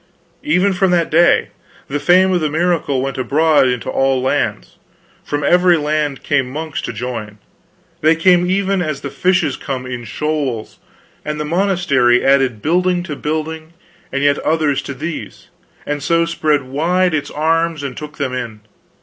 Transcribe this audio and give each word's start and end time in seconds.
"Even 0.41 0.73
from 0.73 0.89
that 0.89 1.11
very 1.11 1.23
day. 1.43 1.47
The 1.87 1.99
fame 1.99 2.31
of 2.31 2.41
the 2.41 2.49
miracle 2.49 3.03
went 3.03 3.19
abroad 3.19 3.67
into 3.67 3.87
all 3.87 4.19
lands. 4.19 4.77
From 5.23 5.43
every 5.43 5.77
land 5.77 6.23
came 6.23 6.49
monks 6.49 6.81
to 6.81 6.91
join; 6.91 7.37
they 8.01 8.15
came 8.15 8.49
even 8.49 8.81
as 8.81 9.01
the 9.01 9.11
fishes 9.11 9.55
come, 9.55 9.85
in 9.85 10.03
shoals; 10.05 10.79
and 11.23 11.39
the 11.39 11.45
monastery 11.45 12.25
added 12.25 12.63
building 12.63 13.03
to 13.03 13.15
building, 13.15 13.73
and 14.11 14.23
yet 14.23 14.39
others 14.39 14.81
to 14.81 14.95
these, 14.95 15.49
and 15.85 16.01
so 16.01 16.25
spread 16.25 16.63
wide 16.63 17.13
its 17.13 17.29
arms 17.29 17.83
and 17.83 17.95
took 17.95 18.17
them 18.17 18.33
in. 18.33 18.61